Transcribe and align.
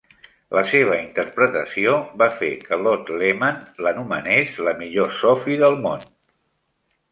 La 0.57 0.61
seva 0.69 0.95
interpretació 1.01 1.93
va 2.21 2.29
fer 2.39 2.49
que 2.63 2.81
Lotte 2.87 3.19
Lehmann 3.25 3.61
l'anomenés 3.87 4.59
"la 4.71 4.75
millor 4.83 5.15
Sophie 5.21 5.63
del 5.67 5.81
món". 5.87 6.11